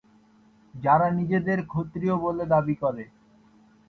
[0.73, 3.03] যারা নিজেদের ক্ষত্রিয় বলে দাবী করে।